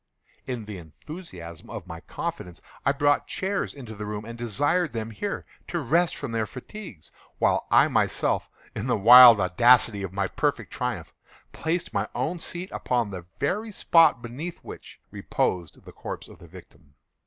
In 0.47 0.65
the 0.65 0.79
enthusiasm 0.79 1.69
of 1.69 1.85
my 1.85 1.99
confidence, 1.99 2.59
I 2.83 2.91
brought 2.91 3.27
chairs 3.27 3.75
into 3.75 3.93
the 3.93 4.07
room, 4.07 4.25
and 4.25 4.35
desired 4.35 4.93
them 4.93 5.11
here 5.11 5.45
to 5.67 5.77
rest 5.79 6.15
from 6.15 6.31
their 6.31 6.47
fatigues, 6.47 7.11
while 7.37 7.67
I 7.69 7.87
myself, 7.87 8.49
in 8.75 8.87
the 8.87 8.97
wild 8.97 9.39
audacity 9.39 10.01
of 10.01 10.11
my 10.11 10.27
perfect 10.27 10.73
triumph, 10.73 11.13
placed 11.51 11.93
my 11.93 12.09
own 12.15 12.39
seat 12.39 12.71
upon 12.71 13.11
the 13.11 13.27
very 13.37 13.71
spot 13.71 14.23
beneath 14.23 14.57
which 14.63 14.99
reposed 15.11 15.85
the 15.85 15.91
corpse 15.93 16.27
of 16.27 16.39
the 16.39 16.47
victim. 16.47 16.95